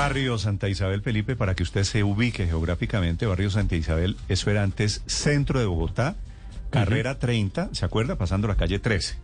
[0.00, 4.62] Barrio Santa Isabel, Felipe, para que usted se ubique geográficamente, barrio Santa Isabel, eso era
[4.62, 6.16] antes centro de Bogotá,
[6.70, 8.16] carrera 30, ¿se acuerda?
[8.16, 9.16] Pasando la calle 13.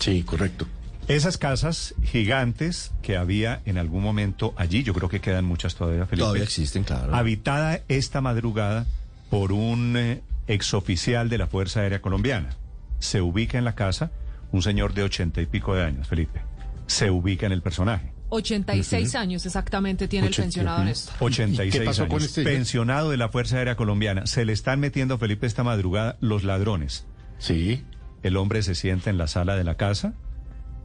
[0.00, 0.66] Sí, correcto.
[1.06, 6.04] Esas casas gigantes que había en algún momento allí, yo creo que quedan muchas todavía,
[6.06, 6.24] Felipe.
[6.24, 7.14] Todavía existen, claro.
[7.14, 8.86] Habitada esta madrugada
[9.30, 12.56] por un eh, exoficial de la Fuerza Aérea Colombiana.
[12.98, 14.10] Se ubica en la casa
[14.50, 16.40] un señor de ochenta y pico de años, Felipe.
[16.88, 18.17] Se ubica en el personaje.
[18.30, 21.14] 86 años exactamente tiene el pensionado Néstor.
[21.20, 22.14] 86 ¿Y qué pasó años.
[22.14, 24.26] con este pensionado de la Fuerza Aérea Colombiana.
[24.26, 27.06] Se le están metiendo, Felipe, esta madrugada los ladrones.
[27.38, 27.84] Sí.
[28.22, 30.14] El hombre se sienta en la sala de la casa,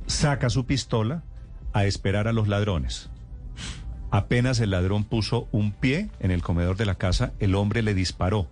[0.08, 1.23] saca su pistola
[1.73, 3.09] a esperar a los ladrones.
[4.12, 7.94] Apenas el ladrón puso un pie en el comedor de la casa, el hombre le
[7.96, 8.48] disparó.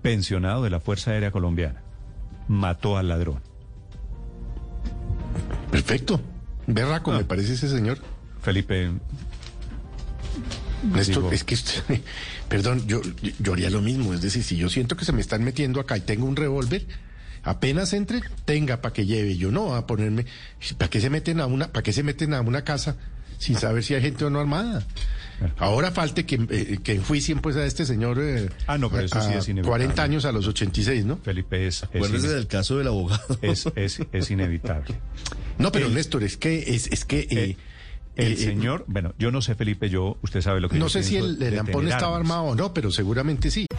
[0.00, 1.82] Pensionado de la Fuerza Aérea Colombiana.
[2.48, 3.40] Mató al ladrón.
[5.70, 6.20] Perfecto.
[6.66, 7.18] Berraco, Ah.
[7.18, 7.98] me parece ese señor.
[8.42, 8.90] Felipe,
[10.92, 11.82] Néstor, Digo- es que, usted-
[12.48, 13.00] perdón, yo,
[13.38, 14.12] yo, haría lo mismo.
[14.14, 16.84] Es decir, si yo siento que se me están metiendo acá y tengo un revólver,
[17.44, 19.36] apenas entre, tenga para que lleve.
[19.36, 20.26] Yo no voy a ponerme,
[20.78, 22.96] ¿para qué se meten a una, para qué se meten a una casa
[23.38, 24.84] sin saber si hay gente o no armada?
[25.58, 29.20] Ahora falte que, eh, que enjuicien pues a este señor eh, Ah, no, pero eso
[29.20, 29.86] sí a es inevitable.
[29.86, 31.16] 40 años a los 86, ¿no?
[31.18, 33.38] Felipe es, es, del caso del abogado.
[33.42, 35.00] es, es- es inevitable.
[35.58, 37.56] No, pero El- Néstor, es que, es, es que...
[38.14, 41.02] El señor, bueno, yo no sé, Felipe, yo, usted sabe lo que No yo sé
[41.02, 43.66] si el, el lampón estaba armado o no, pero seguramente sí.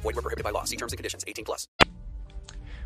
[0.00, 0.02] Group.
[0.02, 0.64] Void were prohibited by law.
[0.64, 1.24] See terms and conditions.
[1.26, 1.68] 18 plus.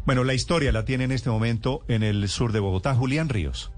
[0.05, 3.73] Bueno, la historia la tiene en este momento en el sur de Bogotá, Julián Ríos.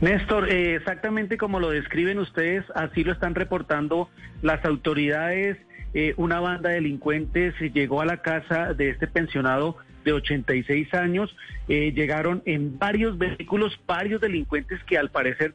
[0.00, 4.08] Néstor, eh, exactamente como lo describen ustedes, así lo están reportando
[4.42, 5.58] las autoridades.
[5.92, 11.34] Eh, una banda de delincuentes llegó a la casa de este pensionado de 86 años.
[11.68, 15.52] Eh, llegaron en varios vehículos, varios delincuentes que al parecer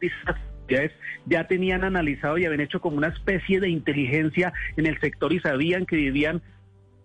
[1.25, 5.39] ya tenían analizado y habían hecho como una especie de inteligencia en el sector y
[5.39, 6.41] sabían que vivían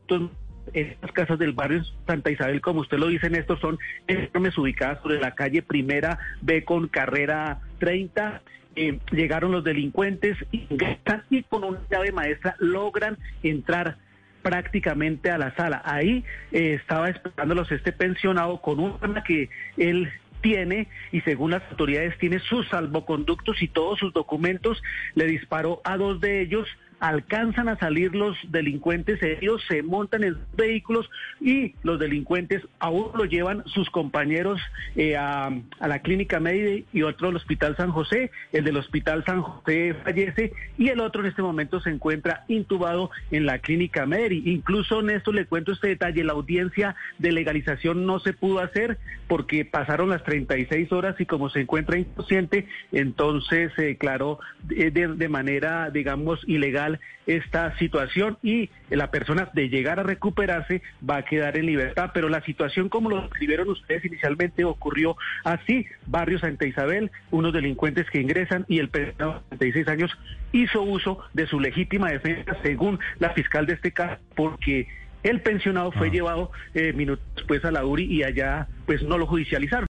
[0.09, 0.31] estos-
[0.75, 5.21] estas casas del barrio Santa Isabel, como usted lo dice, Néstor, son enormes ubicadas sobre
[5.21, 8.43] la calle Primera B con carrera 30.
[8.77, 13.97] Eh, llegaron los delincuentes y con una llave maestra logran entrar
[14.43, 15.83] prácticamente a la sala.
[15.85, 20.09] Ahí eh, estaba esperándolos este pensionado con un arma que él
[20.43, 24.81] tiene y según las autoridades tiene sus salvoconductos y todos sus documentos.
[25.15, 26.69] Le disparó a dos de ellos.
[27.01, 31.09] Alcanzan a salir los delincuentes, ellos se montan en vehículos
[31.41, 34.61] y los delincuentes aún lo llevan sus compañeros
[34.97, 35.51] eh, a,
[35.81, 38.31] la clínica médica y otro al hospital San José.
[38.53, 43.11] El del hospital San José fallece y el otro en este momento se encuentra intubado
[43.31, 44.43] en la clínica Medi.
[44.47, 48.99] Incluso, Néstor, le cuento este detalle, la audiencia de legalización no se pudo hacer
[49.29, 55.09] porque pasaron las 36 horas y como se encuentra inconsciente, entonces se declaró de, de-
[55.09, 56.88] de manera, digamos, ilegal
[57.27, 62.11] esta situación y la persona de llegar a recuperarse va a quedar en libertad.
[62.15, 65.87] Pero la situación, como lo escribieron ustedes inicialmente, ocurrió así.
[66.07, 70.19] Barrio Santa Isabel, unos delincuentes que ingresan y el pensionado de 36 años
[70.53, 74.89] hizo uso de su legítima defensa, según la fiscal de este caso, porque
[75.23, 79.27] el pensionado fue llevado eh, minutos después a la URI y allá pues no lo
[79.27, 79.87] judicializaron.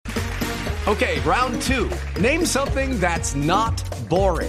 [0.87, 1.91] Okay, round two.
[2.19, 4.49] Name something that's not boring.